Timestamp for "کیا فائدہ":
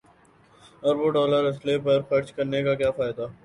2.75-3.25